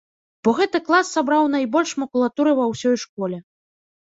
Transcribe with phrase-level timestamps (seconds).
[0.45, 3.37] Бо гэты клас сабраў найбольш макулатуры ва ўсёй школе.